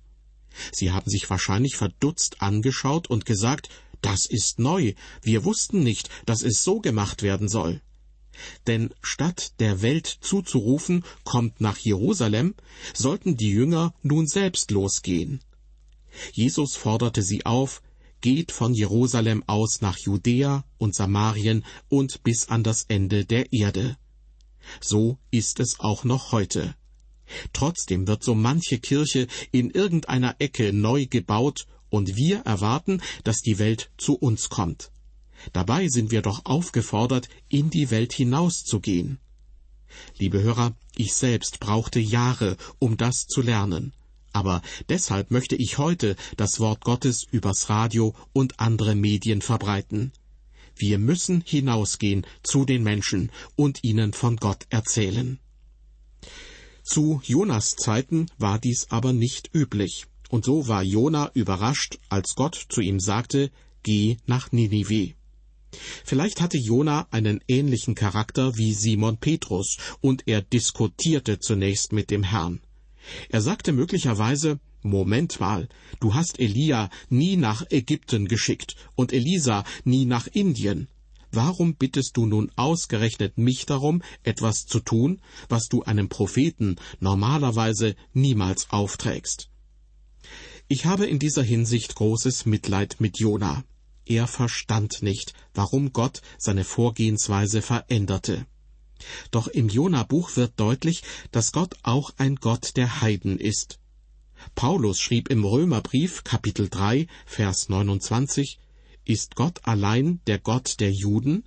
Sie 0.72 0.92
haben 0.92 1.10
sich 1.10 1.30
wahrscheinlich 1.30 1.76
verdutzt 1.76 2.42
angeschaut 2.42 3.08
und 3.08 3.26
gesagt, 3.26 3.70
das 4.02 4.26
ist 4.26 4.60
neu, 4.60 4.94
wir 5.22 5.44
wussten 5.44 5.84
nicht, 5.84 6.10
dass 6.26 6.42
es 6.44 6.64
so 6.64 6.80
gemacht 6.80 7.24
werden 7.24 7.48
soll. 7.48 7.82
Denn 8.68 8.94
statt 9.02 9.54
der 9.60 9.82
Welt 9.82 10.06
zuzurufen, 10.06 11.04
kommt 11.24 11.60
nach 11.60 11.78
Jerusalem, 11.78 12.56
sollten 12.94 13.36
die 13.36 13.50
Jünger 13.50 13.94
nun 14.04 14.28
selbst 14.28 14.72
losgehen. 14.72 15.42
Jesus 16.34 16.76
forderte 16.76 17.24
sie 17.24 17.46
auf, 17.46 17.82
geht 18.22 18.52
von 18.52 18.74
Jerusalem 18.74 19.44
aus 19.48 19.82
nach 19.82 19.98
Judäa 19.98 20.66
und 20.78 20.96
Samarien 20.96 21.66
und 21.90 22.24
bis 22.24 22.50
an 22.50 22.64
das 22.64 22.84
Ende 22.88 23.26
der 23.26 23.54
Erde. 23.54 23.98
So 24.82 25.18
ist 25.32 25.60
es 25.60 25.80
auch 25.80 26.04
noch 26.04 26.32
heute. 26.32 26.76
Trotzdem 27.54 28.08
wird 28.08 28.24
so 28.24 28.36
manche 28.36 28.80
Kirche 28.80 29.28
in 29.52 29.70
irgendeiner 29.72 30.36
Ecke 30.40 30.74
neu 30.74 31.06
gebaut 31.06 31.66
und 31.90 32.16
wir 32.16 32.40
erwarten, 32.40 33.02
dass 33.24 33.42
die 33.42 33.60
Welt 33.60 33.92
zu 33.98 34.16
uns 34.16 34.50
kommt. 34.50 34.92
Dabei 35.54 35.88
sind 35.88 36.12
wir 36.12 36.22
doch 36.22 36.46
aufgefordert, 36.46 37.30
in 37.48 37.70
die 37.70 37.92
Welt 37.92 38.14
hinauszugehen. 38.14 39.20
Liebe 40.18 40.42
Hörer, 40.42 40.76
ich 40.96 41.14
selbst 41.14 41.60
brauchte 41.60 42.00
Jahre, 42.00 42.58
um 42.80 42.98
das 42.98 43.26
zu 43.28 43.42
lernen. 43.42 43.94
Aber 44.34 44.62
deshalb 44.90 45.32
möchte 45.32 45.56
ich 45.56 45.78
heute 45.78 46.16
das 46.36 46.60
Wort 46.60 46.82
Gottes 46.84 47.26
übers 47.32 47.70
Radio 47.70 48.14
und 48.34 48.60
andere 48.60 48.96
Medien 48.96 49.42
verbreiten. 49.42 50.12
Wir 50.76 51.00
müssen 51.00 51.42
hinausgehen 51.46 52.26
zu 52.44 52.66
den 52.66 52.84
Menschen 52.84 53.32
und 53.56 53.84
ihnen 53.84 54.14
von 54.14 54.36
Gott 54.36 54.68
erzählen. 54.70 55.40
Zu 56.88 57.20
Jonas 57.26 57.76
Zeiten 57.76 58.28
war 58.38 58.60
dies 58.60 58.88
aber 58.92 59.12
nicht 59.12 59.54
üblich, 59.54 60.06
und 60.30 60.46
so 60.46 60.70
war 60.70 60.84
Jona 60.84 61.30
überrascht, 61.34 62.00
als 62.08 62.34
Gott 62.34 62.68
zu 62.70 62.80
ihm 62.80 63.02
sagte, 63.02 63.52
Geh 63.84 64.16
nach 64.26 64.54
Ninive. 64.54 65.14
Vielleicht 66.06 66.40
hatte 66.40 66.58
Jona 66.58 67.06
einen 67.12 67.42
ähnlichen 67.50 67.94
Charakter 67.94 68.56
wie 68.56 68.74
Simon 68.74 69.18
Petrus, 69.18 69.78
und 70.00 70.30
er 70.30 70.42
diskutierte 70.42 71.40
zunächst 71.40 71.92
mit 71.92 72.10
dem 72.10 72.24
Herrn. 72.24 72.62
Er 73.28 73.42
sagte 73.42 73.74
möglicherweise, 73.74 74.62
Moment 74.82 75.42
mal, 75.42 75.68
du 76.00 76.14
hast 76.14 76.40
Elia 76.40 76.90
nie 77.10 77.36
nach 77.36 77.66
Ägypten 77.70 78.30
geschickt 78.30 78.78
und 78.96 79.12
Elisa 79.12 79.66
nie 79.84 80.06
nach 80.06 80.28
Indien. 80.28 80.88
Warum 81.38 81.76
bittest 81.76 82.18
du 82.18 82.26
nun 82.26 82.52
ausgerechnet 82.56 83.38
mich 83.38 83.68
darum, 83.68 84.02
etwas 84.24 84.66
zu 84.66 84.80
tun, 84.80 85.22
was 85.50 85.68
du 85.68 85.84
einem 85.84 86.10
Propheten 86.10 86.78
normalerweise 87.00 87.96
niemals 88.12 88.72
aufträgst? 88.72 89.52
Ich 90.68 90.88
habe 90.88 91.06
in 91.06 91.20
dieser 91.20 91.44
Hinsicht 91.44 91.94
großes 91.94 92.48
Mitleid 92.48 92.96
mit 92.98 93.20
Jona. 93.20 93.64
Er 94.08 94.26
verstand 94.26 95.04
nicht, 95.04 95.36
warum 95.54 95.94
Gott 95.94 96.24
seine 96.40 96.64
Vorgehensweise 96.64 97.62
veränderte. 97.62 98.48
Doch 99.30 99.48
im 99.48 99.70
Jona-Buch 99.70 100.38
wird 100.38 100.60
deutlich, 100.60 101.04
dass 101.32 101.52
Gott 101.52 101.76
auch 101.84 102.10
ein 102.18 102.38
Gott 102.38 102.76
der 102.78 103.02
Heiden 103.02 103.38
ist. 103.38 103.80
Paulus 104.56 105.00
schrieb 105.00 105.30
im 105.30 105.46
Römerbrief 105.46 106.24
Kapitel 106.24 106.68
3, 106.68 107.06
Vers 107.28 107.70
29, 107.70 108.58
Ist 109.08 109.36
Gott 109.38 109.62
allein 109.64 110.20
der 110.28 110.38
Gott 110.38 110.82
der 110.82 110.92
Juden? 110.92 111.46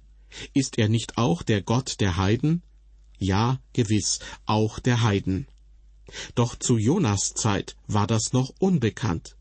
Ist 0.55 0.79
er 0.79 0.89
nicht 0.89 1.19
auch 1.19 1.43
der 1.43 1.61
Gott 1.61 2.01
der 2.01 2.17
Heiden? 2.17 2.63
Ja, 3.19 3.61
gewiss, 3.75 4.21
auch 4.47 4.79
der 4.79 5.03
Heiden. 5.03 5.47
Doch 6.35 6.57
zu 6.57 6.79
Jonas 6.79 7.35
Zeit 7.35 7.77
war 7.87 8.07
das 8.07 8.33
noch 8.33 8.55
unbekannt. 8.61 9.37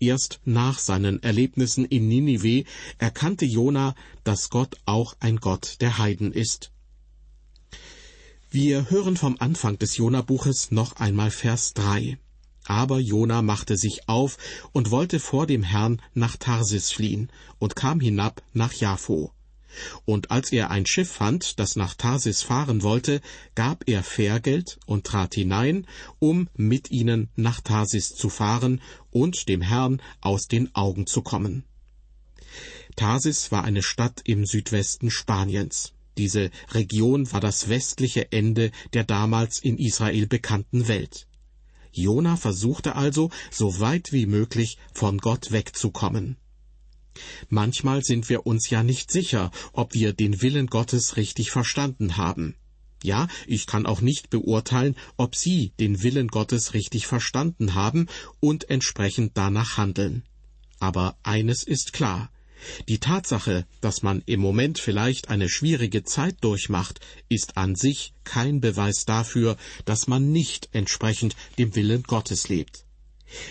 Erst 0.00 0.40
nach 0.44 0.80
seinen 0.80 1.22
Erlebnissen 1.22 1.84
in 1.84 2.08
Ninive 2.08 2.64
erkannte 2.98 3.44
Jona, 3.44 3.94
dass 4.24 4.50
Gott 4.50 4.76
auch 4.84 5.14
ein 5.20 5.36
Gott 5.36 5.76
der 5.80 5.98
Heiden 5.98 6.32
ist. 6.32 6.72
Wir 8.50 8.90
hören 8.90 9.16
vom 9.16 9.36
Anfang 9.38 9.78
des 9.78 9.96
Jona-Buches 9.96 10.72
noch 10.72 10.96
einmal 10.96 11.30
Vers 11.30 11.72
3. 11.74 12.18
Aber 12.70 13.00
Jona 13.00 13.42
machte 13.42 13.76
sich 13.76 14.08
auf 14.08 14.38
und 14.70 14.92
wollte 14.92 15.18
vor 15.18 15.48
dem 15.48 15.64
Herrn 15.64 16.00
nach 16.14 16.36
Tarsis 16.36 16.92
fliehen 16.92 17.28
und 17.58 17.74
kam 17.74 17.98
hinab 17.98 18.44
nach 18.52 18.72
Jaffo. 18.72 19.32
Und 20.04 20.30
als 20.30 20.52
er 20.52 20.70
ein 20.70 20.86
Schiff 20.86 21.10
fand, 21.10 21.58
das 21.58 21.74
nach 21.74 21.94
Tarsis 21.94 22.42
fahren 22.42 22.84
wollte, 22.84 23.22
gab 23.56 23.88
er 23.88 24.04
Fährgeld 24.04 24.78
und 24.86 25.04
trat 25.04 25.34
hinein, 25.34 25.84
um 26.20 26.48
mit 26.54 26.92
ihnen 26.92 27.28
nach 27.34 27.60
Tarsis 27.60 28.14
zu 28.14 28.28
fahren 28.28 28.80
und 29.10 29.48
dem 29.48 29.62
Herrn 29.62 30.00
aus 30.20 30.46
den 30.46 30.72
Augen 30.72 31.08
zu 31.08 31.22
kommen. 31.22 31.64
Tarsis 32.94 33.50
war 33.50 33.64
eine 33.64 33.82
Stadt 33.82 34.20
im 34.22 34.46
Südwesten 34.46 35.10
Spaniens. 35.10 35.92
Diese 36.16 36.52
Region 36.70 37.32
war 37.32 37.40
das 37.40 37.68
westliche 37.68 38.30
Ende 38.30 38.70
der 38.92 39.02
damals 39.02 39.58
in 39.58 39.76
Israel 39.76 40.28
bekannten 40.28 40.86
Welt. 40.86 41.26
Jona 41.92 42.36
versuchte 42.36 42.96
also, 42.96 43.30
so 43.50 43.80
weit 43.80 44.12
wie 44.12 44.26
möglich 44.26 44.78
von 44.92 45.18
Gott 45.18 45.52
wegzukommen. 45.52 46.36
Manchmal 47.48 48.02
sind 48.04 48.28
wir 48.28 48.46
uns 48.46 48.70
ja 48.70 48.82
nicht 48.82 49.10
sicher, 49.10 49.50
ob 49.72 49.94
wir 49.94 50.12
den 50.12 50.42
Willen 50.42 50.68
Gottes 50.68 51.16
richtig 51.16 51.50
verstanden 51.50 52.16
haben. 52.16 52.56
Ja, 53.02 53.28
ich 53.46 53.66
kann 53.66 53.86
auch 53.86 54.02
nicht 54.02 54.30
beurteilen, 54.30 54.94
ob 55.16 55.34
Sie 55.34 55.72
den 55.80 56.02
Willen 56.02 56.28
Gottes 56.28 56.74
richtig 56.74 57.06
verstanden 57.06 57.74
haben 57.74 58.06
und 58.40 58.68
entsprechend 58.68 59.32
danach 59.34 59.78
handeln. 59.78 60.22
Aber 60.78 61.16
eines 61.22 61.62
ist 61.62 61.92
klar, 61.92 62.30
die 62.88 62.98
Tatsache, 62.98 63.66
dass 63.80 64.02
man 64.02 64.22
im 64.26 64.40
Moment 64.40 64.78
vielleicht 64.78 65.28
eine 65.28 65.48
schwierige 65.48 66.04
Zeit 66.04 66.36
durchmacht, 66.42 67.00
ist 67.28 67.56
an 67.56 67.74
sich 67.74 68.12
kein 68.24 68.60
Beweis 68.60 69.04
dafür, 69.06 69.56
dass 69.84 70.06
man 70.06 70.32
nicht 70.32 70.68
entsprechend 70.72 71.36
dem 71.58 71.74
Willen 71.74 72.02
Gottes 72.02 72.48
lebt. 72.48 72.84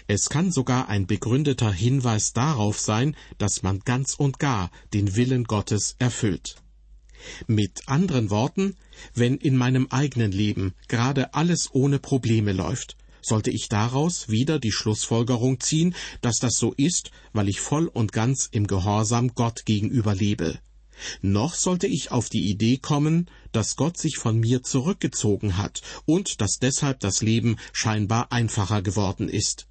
Es 0.08 0.30
kann 0.30 0.52
sogar 0.52 0.90
ein 0.90 1.08
begründeter 1.08 1.72
Hinweis 1.72 2.34
darauf 2.34 2.80
sein, 2.80 3.16
dass 3.38 3.64
man 3.64 3.80
ganz 3.80 4.14
und 4.16 4.40
gar 4.40 4.72
den 4.94 5.16
Willen 5.16 5.46
Gottes 5.46 5.96
erfüllt. 6.00 6.56
Mit 7.48 7.88
anderen 7.88 8.30
Worten, 8.30 8.76
wenn 9.14 9.38
in 9.38 9.58
meinem 9.58 9.88
eigenen 9.90 10.32
Leben 10.32 10.74
gerade 10.88 11.34
alles 11.34 11.70
ohne 11.74 12.00
Probleme 12.00 12.54
läuft, 12.54 12.96
sollte 13.22 13.52
ich 13.52 13.70
daraus 13.70 14.30
wieder 14.30 14.60
die 14.60 14.72
Schlussfolgerung 14.72 15.60
ziehen, 15.60 15.96
dass 16.22 16.38
das 16.38 16.58
so 16.58 16.74
ist, 16.74 17.12
weil 17.34 17.50
ich 17.50 17.60
voll 17.60 17.88
und 17.88 18.12
ganz 18.12 18.48
im 18.52 18.68
Gehorsam 18.68 19.34
Gott 19.36 19.66
gegenüber 19.66 20.16
lebe. 20.16 20.60
Noch 21.22 21.54
sollte 21.54 21.88
ich 21.88 22.12
auf 22.12 22.30
die 22.30 22.50
Idee 22.50 22.78
kommen, 22.78 23.30
dass 23.52 23.76
Gott 23.76 23.98
sich 23.98 24.18
von 24.18 24.40
mir 24.40 24.64
zurückgezogen 24.64 25.58
hat 25.58 25.82
und 26.06 26.42
dass 26.42 26.58
deshalb 26.62 27.00
das 27.00 27.22
Leben 27.22 27.58
scheinbar 27.72 28.32
einfacher 28.32 28.82
geworden 28.82 29.30
ist. 29.30 29.68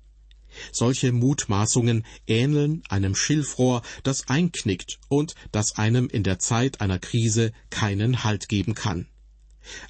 Solche 0.72 1.12
Mutmaßungen 1.12 2.04
ähneln 2.26 2.82
einem 2.88 3.14
Schilfrohr, 3.14 3.82
das 4.02 4.28
einknickt 4.28 4.98
und 5.08 5.34
das 5.52 5.76
einem 5.76 6.08
in 6.08 6.22
der 6.22 6.38
Zeit 6.38 6.80
einer 6.80 6.98
Krise 6.98 7.52
keinen 7.70 8.24
Halt 8.24 8.48
geben 8.48 8.74
kann. 8.74 9.06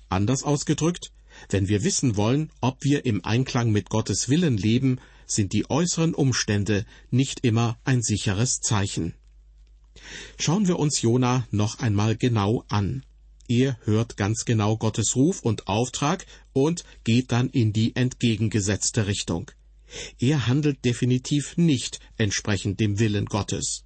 Anders 0.09 0.43
ausgedrückt, 0.43 1.13
wenn 1.49 1.69
wir 1.69 1.85
wissen 1.85 2.17
wollen, 2.17 2.51
ob 2.61 2.85
wir 2.85 3.05
im 3.07 3.25
Einklang 3.25 3.71
mit 3.71 3.89
Gottes 3.89 4.29
Willen 4.29 4.57
leben, 4.57 5.01
sind 5.27 5.53
die 5.53 5.69
äußeren 5.71 6.15
Umstände 6.15 6.85
nicht 7.11 7.45
immer 7.45 7.79
ein 7.85 8.03
sicheres 8.03 8.61
Zeichen. 8.61 9.15
Schauen 10.39 10.69
wir 10.69 10.79
uns 10.79 11.03
Jona 11.03 11.47
noch 11.51 11.81
einmal 11.81 12.17
genau 12.17 12.65
an. 12.69 13.05
Er 13.49 13.79
hört 13.85 14.17
ganz 14.17 14.45
genau 14.45 14.77
Gottes 14.77 15.17
Ruf 15.17 15.41
und 15.41 15.69
Auftrag 15.69 16.27
und 16.53 16.85
geht 17.05 17.33
dann 17.33 17.49
in 17.49 17.73
die 17.73 17.97
entgegengesetzte 17.97 19.07
Richtung. 19.07 19.51
Er 20.19 20.47
handelt 20.47 20.85
definitiv 20.85 21.57
nicht 21.57 21.99
entsprechend 22.19 22.79
dem 22.79 22.99
Willen 22.99 23.25
Gottes. 23.25 23.85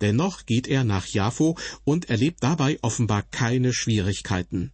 Dennoch 0.00 0.44
geht 0.44 0.66
er 0.66 0.84
nach 0.84 1.06
Jaffo 1.06 1.56
und 1.84 2.10
erlebt 2.10 2.42
dabei 2.42 2.78
offenbar 2.82 3.22
keine 3.22 3.72
Schwierigkeiten. 3.72 4.72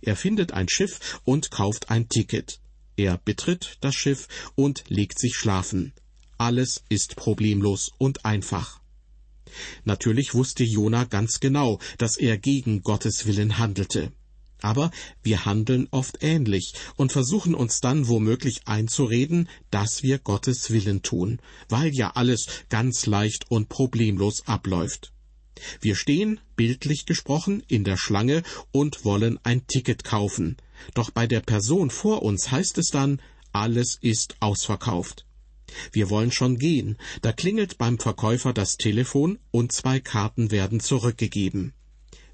Er 0.00 0.16
findet 0.16 0.52
ein 0.52 0.68
Schiff 0.68 1.20
und 1.24 1.50
kauft 1.50 1.90
ein 1.90 2.08
Ticket. 2.08 2.60
Er 2.96 3.18
betritt 3.18 3.78
das 3.80 3.94
Schiff 3.94 4.28
und 4.54 4.84
legt 4.88 5.18
sich 5.18 5.34
schlafen. 5.34 5.92
Alles 6.38 6.84
ist 6.88 7.16
problemlos 7.16 7.90
und 7.98 8.24
einfach. 8.24 8.80
Natürlich 9.84 10.34
wusste 10.34 10.64
Jona 10.64 11.04
ganz 11.04 11.40
genau, 11.40 11.78
dass 11.98 12.16
er 12.16 12.38
gegen 12.38 12.82
Gottes 12.82 13.26
Willen 13.26 13.58
handelte. 13.58 14.12
Aber 14.60 14.92
wir 15.22 15.44
handeln 15.44 15.88
oft 15.90 16.18
ähnlich 16.22 16.72
und 16.96 17.12
versuchen 17.12 17.54
uns 17.54 17.80
dann 17.80 18.06
womöglich 18.06 18.66
einzureden, 18.66 19.48
dass 19.70 20.02
wir 20.02 20.18
Gottes 20.18 20.70
Willen 20.70 21.02
tun, 21.02 21.40
weil 21.68 21.92
ja 21.92 22.12
alles 22.14 22.46
ganz 22.68 23.06
leicht 23.06 23.50
und 23.50 23.68
problemlos 23.68 24.46
abläuft. 24.46 25.11
Wir 25.80 25.94
stehen, 25.94 26.40
bildlich 26.56 27.06
gesprochen, 27.06 27.62
in 27.68 27.84
der 27.84 27.96
Schlange 27.96 28.42
und 28.72 29.04
wollen 29.04 29.38
ein 29.42 29.66
Ticket 29.66 30.04
kaufen. 30.04 30.56
Doch 30.94 31.10
bei 31.10 31.26
der 31.26 31.40
Person 31.40 31.90
vor 31.90 32.22
uns 32.22 32.50
heißt 32.50 32.78
es 32.78 32.88
dann, 32.88 33.20
alles 33.52 33.98
ist 34.00 34.36
ausverkauft. 34.40 35.26
Wir 35.90 36.10
wollen 36.10 36.32
schon 36.32 36.58
gehen, 36.58 36.96
da 37.22 37.32
klingelt 37.32 37.78
beim 37.78 37.98
Verkäufer 37.98 38.52
das 38.52 38.76
Telefon 38.76 39.38
und 39.50 39.72
zwei 39.72 40.00
Karten 40.00 40.50
werden 40.50 40.80
zurückgegeben. 40.80 41.72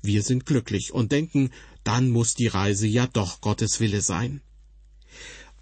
Wir 0.03 0.23
sind 0.23 0.47
glücklich 0.47 0.93
und 0.93 1.13
denken, 1.13 1.51
dann 1.85 2.11
muss 2.11 2.35
die 2.35 2.47
Reise 2.47 2.87
ja 2.87 3.07
doch 3.07 3.41
Gottes 3.41 3.81
Wille 3.81 4.01
sein. 4.01 4.41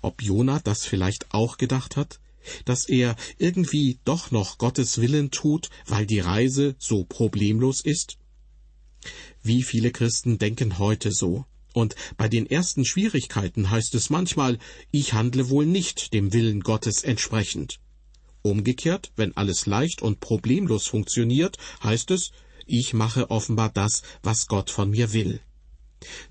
Ob 0.03 0.23
Jona 0.23 0.61
das 0.61 0.85
vielleicht 0.85 1.33
auch 1.33 1.57
gedacht 1.57 1.97
hat? 1.97 2.21
Dass 2.65 2.88
er 2.88 3.17
irgendwie 3.38 3.99
doch 4.05 4.31
noch 4.31 4.59
Gottes 4.59 5.00
Willen 5.00 5.31
tut, 5.31 5.71
weil 5.87 6.07
die 6.07 6.21
Reise 6.21 6.76
so 6.79 7.05
problemlos 7.05 7.81
ist? 7.81 8.19
Wie 9.43 9.62
viele 9.62 9.93
Christen 9.93 10.38
denken 10.38 10.79
heute 10.79 11.12
so? 11.12 11.45
Und 11.73 11.95
bei 12.17 12.29
den 12.29 12.47
ersten 12.47 12.85
Schwierigkeiten 12.85 13.71
heißt 13.71 13.95
es 13.95 14.09
manchmal, 14.09 14.59
ich 14.91 15.12
handle 15.12 15.50
wohl 15.50 15.67
nicht 15.67 16.15
dem 16.15 16.33
Willen 16.33 16.61
Gottes 16.61 17.05
entsprechend. 17.05 17.81
Umgekehrt, 18.43 19.12
wenn 19.17 19.37
alles 19.37 19.67
leicht 19.67 20.00
und 20.03 20.21
problemlos 20.21 20.87
funktioniert, 20.87 21.59
heißt 21.83 22.11
es, 22.12 22.31
ich 22.65 22.95
mache 22.95 23.31
offenbar 23.31 23.71
das, 23.71 24.03
was 24.23 24.47
Gott 24.47 24.71
von 24.71 24.91
mir 24.91 25.12
will. 25.12 25.41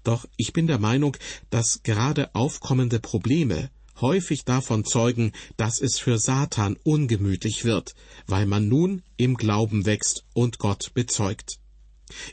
Doch 0.03 0.25
ich 0.37 0.53
bin 0.53 0.67
der 0.67 0.79
Meinung, 0.79 1.15
dass 1.49 1.83
gerade 1.83 2.33
aufkommende 2.33 2.99
Probleme 2.99 3.69
häufig 4.01 4.45
davon 4.45 4.85
zeugen, 4.85 5.31
dass 5.57 5.79
es 5.79 5.99
für 5.99 6.17
Satan 6.17 6.77
ungemütlich 6.83 7.65
wird, 7.65 7.95
weil 8.27 8.45
man 8.45 8.67
nun 8.67 9.03
im 9.17 9.35
Glauben 9.35 9.85
wächst 9.85 10.25
und 10.33 10.59
Gott 10.59 10.93
bezeugt. 10.93 11.59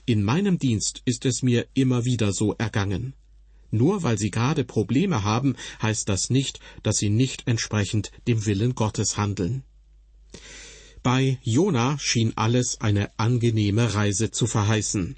In 0.04 0.22
meinem 0.22 0.58
Dienst 0.58 1.02
ist 1.04 1.24
es 1.24 1.42
mir 1.42 1.66
immer 1.74 2.04
wieder 2.04 2.32
so 2.32 2.54
ergangen. 2.54 3.14
Nur 3.70 4.02
weil 4.02 4.18
Sie 4.18 4.30
gerade 4.30 4.64
Probleme 4.64 5.24
haben, 5.24 5.56
heißt 5.80 6.08
das 6.08 6.28
nicht, 6.28 6.60
dass 6.82 6.98
Sie 6.98 7.08
nicht 7.08 7.44
entsprechend 7.46 8.12
dem 8.28 8.44
Willen 8.44 8.74
Gottes 8.74 9.16
handeln. 9.16 9.64
Bei 11.02 11.38
Jona 11.42 11.98
schien 11.98 12.32
alles 12.36 12.80
eine 12.80 13.18
angenehme 13.18 13.94
Reise 13.94 14.30
zu 14.30 14.46
verheißen. 14.46 15.16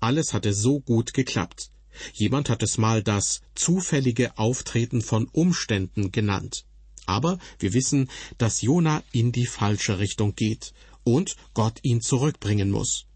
Alles 0.00 0.32
hatte 0.32 0.54
so 0.54 0.80
gut 0.80 1.12
geklappt. 1.12 1.70
Jemand 2.12 2.50
hat 2.50 2.62
es 2.62 2.78
mal 2.78 3.02
das 3.02 3.40
zufällige 3.54 4.36
Auftreten 4.38 5.02
von 5.02 5.26
Umständen 5.28 6.12
genannt. 6.12 6.64
Aber 7.06 7.38
wir 7.58 7.72
wissen, 7.72 8.10
dass 8.36 8.62
Jona 8.62 9.02
in 9.12 9.32
die 9.32 9.46
falsche 9.46 9.98
Richtung 9.98 10.34
geht 10.34 10.74
und 11.04 11.36
Gott 11.54 11.78
ihn 11.82 12.00
zurückbringen 12.02 12.70
muss. 12.70 13.06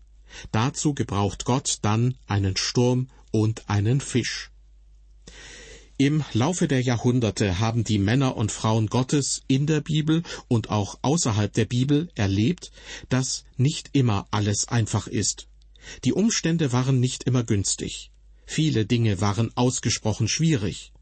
Dazu 0.51 0.95
gebraucht 0.95 1.45
Gott 1.45 1.79
dann 1.83 2.17
einen 2.27 2.57
Sturm 2.57 3.09
und 3.31 3.69
einen 3.69 4.01
Fisch. 4.01 4.51
Im 5.99 6.25
Laufe 6.33 6.69
der 6.69 6.81
Jahrhunderte 6.81 7.59
haben 7.59 7.85
die 7.85 7.99
Männer 7.99 8.37
und 8.37 8.51
Frauen 8.51 8.87
Gottes 8.89 9.43
in 9.47 9.67
der 9.67 9.81
Bibel 9.81 10.23
und 10.49 10.71
auch 10.71 10.99
außerhalb 11.03 11.53
der 11.53 11.67
Bibel 11.67 12.11
erlebt, 12.15 12.73
dass 13.09 13.45
nicht 13.57 13.91
immer 13.93 14.27
alles 14.31 14.67
einfach 14.69 15.07
ist. 15.07 15.49
Die 16.05 16.13
Umstände 16.13 16.73
waren 16.73 16.99
nicht 16.99 17.25
immer 17.25 17.45
günstig. 17.45 18.12
Viele 18.45 18.87
Dinge 18.87 19.21
waren 19.21 19.51
ausgesprochen 19.57 20.29
schwierig. 20.29 20.93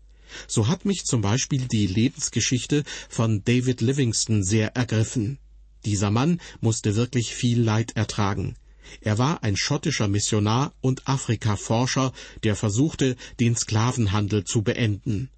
So 0.47 0.69
hat 0.69 0.85
mich 0.85 1.05
zum 1.05 1.21
Beispiel 1.21 1.67
die 1.67 1.87
Lebensgeschichte 1.87 2.85
von 3.09 3.43
David 3.45 3.81
Livingston 3.81 4.43
sehr 4.45 4.77
ergriffen. 4.77 5.39
Dieser 5.85 6.11
Mann 6.11 6.41
musste 6.61 6.95
wirklich 6.95 7.35
viel 7.35 7.61
Leid 7.61 7.97
ertragen. 7.97 8.57
Er 9.01 9.19
war 9.19 9.43
ein 9.43 9.57
schottischer 9.57 10.09
Missionar 10.09 10.73
und 10.81 11.07
Afrikaforscher, 11.07 12.13
der 12.43 12.57
versuchte, 12.57 13.17
den 13.39 13.57
Sklavenhandel 13.57 14.45
zu 14.45 14.63
beenden. 14.63 15.31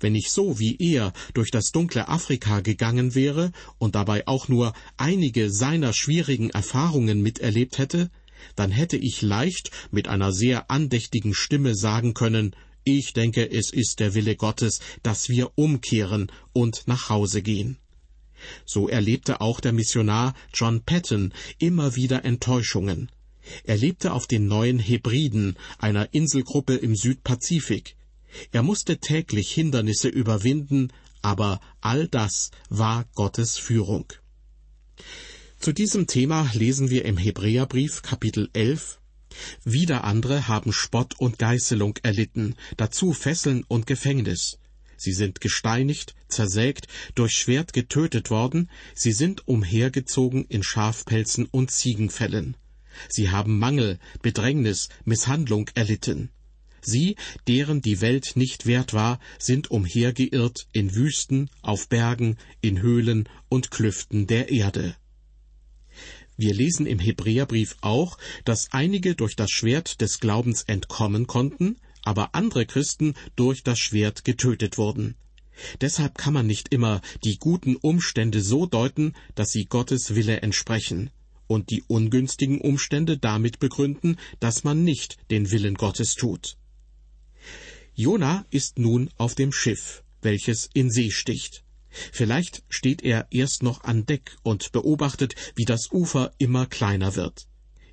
Wenn 0.00 0.14
ich 0.14 0.30
so 0.30 0.58
wie 0.58 0.76
er 0.78 1.12
durch 1.32 1.50
das 1.50 1.70
dunkle 1.70 2.08
Afrika 2.08 2.60
gegangen 2.60 3.14
wäre 3.14 3.52
und 3.78 3.94
dabei 3.94 4.26
auch 4.26 4.48
nur 4.48 4.74
einige 4.96 5.50
seiner 5.50 5.94
schwierigen 5.94 6.50
Erfahrungen 6.50 7.22
miterlebt 7.22 7.78
hätte, 7.78 8.10
dann 8.56 8.70
hätte 8.70 8.96
ich 8.96 9.22
leicht 9.22 9.70
mit 9.90 10.08
einer 10.08 10.32
sehr 10.32 10.70
andächtigen 10.70 11.34
Stimme 11.34 11.74
sagen 11.74 12.14
können, 12.14 12.54
ich 12.84 13.12
denke, 13.12 13.48
es 13.48 13.72
ist 13.72 14.00
der 14.00 14.14
Wille 14.14 14.34
Gottes, 14.34 14.80
dass 15.02 15.28
wir 15.28 15.52
umkehren 15.54 16.32
und 16.52 16.82
nach 16.86 17.08
Hause 17.08 17.42
gehen. 17.42 17.78
So 18.64 18.88
erlebte 18.88 19.40
auch 19.40 19.60
der 19.60 19.72
Missionar 19.72 20.34
John 20.52 20.82
Patton 20.82 21.32
immer 21.58 21.94
wieder 21.94 22.24
Enttäuschungen. 22.24 23.10
Er 23.64 23.76
lebte 23.76 24.12
auf 24.12 24.26
den 24.26 24.46
neuen 24.46 24.78
Hebriden, 24.78 25.56
einer 25.78 26.12
Inselgruppe 26.12 26.74
im 26.74 26.96
Südpazifik. 26.96 27.96
Er 28.50 28.62
musste 28.62 28.98
täglich 28.98 29.52
Hindernisse 29.52 30.08
überwinden, 30.08 30.92
aber 31.22 31.60
all 31.80 32.08
das 32.08 32.50
war 32.68 33.04
Gottes 33.14 33.58
Führung. 33.58 34.12
Zu 35.62 35.70
diesem 35.70 36.08
Thema 36.08 36.50
lesen 36.54 36.90
wir 36.90 37.04
im 37.04 37.16
Hebräerbrief 37.16 38.02
Kapitel 38.02 38.50
11 38.52 38.98
Wieder 39.62 40.02
andere 40.02 40.48
haben 40.48 40.72
Spott 40.72 41.14
und 41.20 41.38
Geißelung 41.38 42.00
erlitten, 42.02 42.56
dazu 42.76 43.12
Fesseln 43.12 43.62
und 43.68 43.86
Gefängnis. 43.86 44.58
Sie 44.96 45.12
sind 45.12 45.40
gesteinigt, 45.40 46.16
zersägt, 46.26 46.88
durch 47.14 47.34
Schwert 47.34 47.72
getötet 47.72 48.28
worden, 48.28 48.70
sie 48.96 49.12
sind 49.12 49.46
umhergezogen 49.46 50.46
in 50.46 50.64
Schafpelzen 50.64 51.46
und 51.46 51.70
Ziegenfällen. 51.70 52.56
Sie 53.08 53.30
haben 53.30 53.60
Mangel, 53.60 54.00
Bedrängnis, 54.20 54.88
Misshandlung 55.04 55.70
erlitten. 55.76 56.30
Sie, 56.80 57.14
deren 57.46 57.82
die 57.82 58.00
Welt 58.00 58.32
nicht 58.34 58.66
wert 58.66 58.94
war, 58.94 59.20
sind 59.38 59.70
umhergeirrt 59.70 60.66
in 60.72 60.96
Wüsten, 60.96 61.50
auf 61.60 61.88
Bergen, 61.88 62.36
in 62.62 62.82
Höhlen 62.82 63.28
und 63.48 63.70
Klüften 63.70 64.26
der 64.26 64.50
Erde. 64.50 64.96
Wir 66.36 66.54
lesen 66.54 66.86
im 66.86 66.98
Hebräerbrief 66.98 67.76
auch, 67.80 68.18
dass 68.44 68.72
einige 68.72 69.14
durch 69.14 69.36
das 69.36 69.50
Schwert 69.50 70.00
des 70.00 70.20
Glaubens 70.20 70.62
entkommen 70.62 71.26
konnten, 71.26 71.76
aber 72.02 72.34
andere 72.34 72.66
Christen 72.66 73.14
durch 73.36 73.62
das 73.62 73.78
Schwert 73.78 74.24
getötet 74.24 74.78
wurden. 74.78 75.14
Deshalb 75.80 76.16
kann 76.16 76.32
man 76.32 76.46
nicht 76.46 76.72
immer 76.72 77.00
die 77.24 77.38
guten 77.38 77.76
Umstände 77.76 78.40
so 78.40 78.66
deuten, 78.66 79.14
dass 79.34 79.52
sie 79.52 79.66
Gottes 79.66 80.14
Wille 80.14 80.40
entsprechen, 80.40 81.10
und 81.46 81.70
die 81.70 81.84
ungünstigen 81.86 82.60
Umstände 82.60 83.18
damit 83.18 83.58
begründen, 83.58 84.16
dass 84.40 84.64
man 84.64 84.84
nicht 84.84 85.18
den 85.30 85.50
Willen 85.50 85.74
Gottes 85.74 86.14
tut. 86.14 86.56
Jona 87.94 88.46
ist 88.50 88.78
nun 88.78 89.10
auf 89.18 89.34
dem 89.34 89.52
Schiff, 89.52 90.02
welches 90.22 90.70
in 90.72 90.90
See 90.90 91.10
sticht. 91.10 91.61
Vielleicht 92.12 92.62
steht 92.68 93.02
er 93.02 93.26
erst 93.30 93.62
noch 93.62 93.84
an 93.84 94.06
Deck 94.06 94.36
und 94.42 94.72
beobachtet, 94.72 95.34
wie 95.54 95.64
das 95.64 95.92
Ufer 95.92 96.32
immer 96.38 96.66
kleiner 96.66 97.14
wird. 97.16 97.46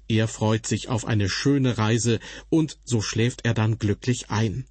Er 0.08 0.28
freut 0.28 0.66
sich 0.66 0.90
auf 0.90 1.06
eine 1.06 1.30
schöne 1.30 1.78
Reise, 1.78 2.20
und 2.50 2.80
so 2.84 3.02
schläft 3.02 3.46
er 3.46 3.54
dann 3.54 3.78
glücklich 3.78 4.30
ein. 4.30 4.66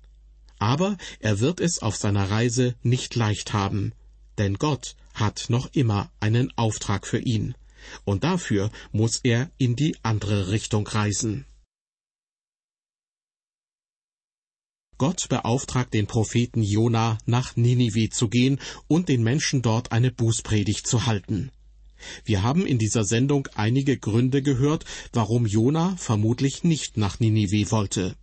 Aber 0.59 0.97
er 1.21 1.39
wird 1.39 1.61
es 1.61 1.81
auf 1.81 1.97
seiner 1.97 2.31
Reise 2.31 2.75
nicht 2.83 3.15
leicht 3.15 3.53
haben, 3.53 3.93
denn 4.39 4.55
Gott 4.55 4.97
hat 5.15 5.47
noch 5.49 5.73
immer 5.73 6.11
einen 6.19 6.53
Auftrag 6.57 7.07
für 7.07 7.21
ihn, 7.21 7.55
und 8.05 8.25
dafür 8.25 8.71
muss 8.91 9.21
er 9.23 9.51
in 9.59 9.77
die 9.77 9.97
andere 10.03 10.51
Richtung 10.51 10.87
reisen. 10.87 11.45
Gott 14.99 15.29
beauftragt 15.29 15.95
den 15.95 16.09
Propheten 16.09 16.63
Jona, 16.63 17.19
nach 17.25 17.55
Ninive 17.57 18.11
zu 18.11 18.29
gehen 18.29 18.59
und 18.89 19.09
den 19.09 19.23
Menschen 19.23 19.63
dort 19.63 19.93
eine 19.93 20.11
Bußpredigt 20.11 20.87
zu 20.87 21.07
halten. 21.07 21.51
Wir 22.25 22.43
haben 22.43 22.67
in 22.67 22.79
dieser 22.79 23.05
Sendung 23.05 23.49
einige 23.55 23.97
Gründe 23.97 24.43
gehört, 24.43 24.85
warum 25.13 25.47
Jona 25.47 25.97
vermutlich 25.97 26.65
nicht 26.65 26.97
nach 26.97 27.21
Ninive 27.21 27.71
wollte. 27.71 28.17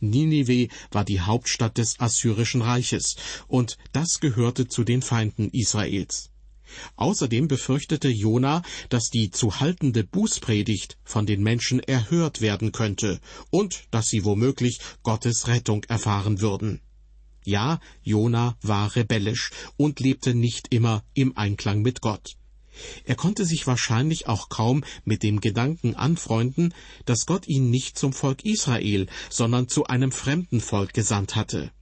Ninive 0.00 0.68
war 0.90 1.04
die 1.04 1.20
Hauptstadt 1.20 1.78
des 1.78 2.00
Assyrischen 2.00 2.62
Reiches, 2.62 3.16
und 3.48 3.76
das 3.92 4.20
gehörte 4.20 4.66
zu 4.66 4.84
den 4.84 5.02
Feinden 5.02 5.50
Israels. 5.50 6.29
Außerdem 6.96 7.48
befürchtete 7.48 8.08
Jona, 8.08 8.62
dass 8.88 9.10
die 9.10 9.30
zu 9.30 9.60
haltende 9.60 10.04
Bußpredigt 10.04 10.98
von 11.04 11.26
den 11.26 11.42
Menschen 11.42 11.80
erhört 11.80 12.40
werden 12.40 12.72
könnte 12.72 13.20
und 13.50 13.84
dass 13.90 14.08
sie 14.08 14.24
womöglich 14.24 14.80
Gottes 15.02 15.48
Rettung 15.48 15.84
erfahren 15.84 16.40
würden. 16.40 16.80
Ja, 17.44 17.80
Jona 18.02 18.56
war 18.62 18.94
rebellisch 18.96 19.50
und 19.76 20.00
lebte 20.00 20.34
nicht 20.34 20.72
immer 20.72 21.02
im 21.14 21.36
Einklang 21.36 21.82
mit 21.82 22.00
Gott. 22.00 22.36
Er 23.04 23.14
konnte 23.14 23.44
sich 23.44 23.66
wahrscheinlich 23.66 24.26
auch 24.26 24.48
kaum 24.48 24.84
mit 25.04 25.22
dem 25.22 25.40
Gedanken 25.40 25.94
anfreunden, 25.94 26.74
dass 27.04 27.26
Gott 27.26 27.48
ihn 27.48 27.70
nicht 27.70 27.98
zum 27.98 28.12
Volk 28.12 28.44
Israel, 28.44 29.06
sondern 29.28 29.68
zu 29.68 29.86
einem 29.86 30.12
fremden 30.12 30.60
Volk 30.60 30.94
gesandt 30.94 31.34
hatte. 31.36 31.72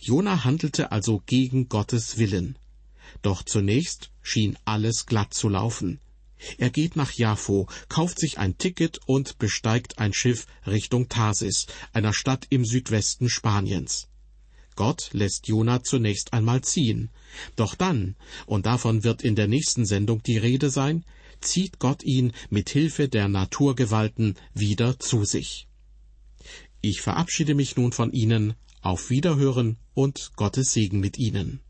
Jona 0.00 0.44
handelte 0.44 0.92
also 0.92 1.22
gegen 1.26 1.68
Gottes 1.68 2.18
Willen. 2.18 2.56
Doch 3.22 3.42
zunächst 3.42 4.10
schien 4.22 4.58
alles 4.64 5.06
glatt 5.06 5.32
zu 5.32 5.48
laufen. 5.48 6.00
Er 6.58 6.70
geht 6.70 6.96
nach 6.96 7.12
Jaffo, 7.12 7.68
kauft 7.88 8.18
sich 8.18 8.38
ein 8.38 8.58
Ticket 8.58 8.98
und 9.06 9.38
besteigt 9.38 9.98
ein 9.98 10.12
Schiff 10.12 10.46
Richtung 10.66 11.08
Tarsis, 11.08 11.66
einer 11.92 12.12
Stadt 12.12 12.46
im 12.50 12.64
Südwesten 12.64 13.28
Spaniens. 13.28 14.08
Gott 14.74 15.10
lässt 15.12 15.48
Jona 15.48 15.82
zunächst 15.82 16.32
einmal 16.32 16.62
ziehen. 16.62 17.10
Doch 17.56 17.74
dann, 17.74 18.16
und 18.46 18.66
davon 18.66 19.04
wird 19.04 19.22
in 19.22 19.36
der 19.36 19.46
nächsten 19.46 19.84
Sendung 19.84 20.22
die 20.22 20.38
Rede 20.38 20.70
sein, 20.70 21.04
zieht 21.40 21.78
Gott 21.78 22.02
ihn 22.02 22.32
mit 22.50 22.70
Hilfe 22.70 23.08
der 23.08 23.28
Naturgewalten 23.28 24.36
wieder 24.54 24.98
zu 24.98 25.24
sich. 25.24 25.68
Ich 26.80 27.00
verabschiede 27.02 27.54
mich 27.54 27.76
nun 27.76 27.92
von 27.92 28.12
Ihnen, 28.12 28.54
auf 28.80 29.10
Wiederhören 29.10 29.76
und 29.94 30.32
Gottes 30.34 30.72
Segen 30.72 30.98
mit 30.98 31.18
Ihnen. 31.18 31.60